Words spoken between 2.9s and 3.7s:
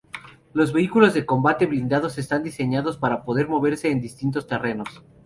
para poder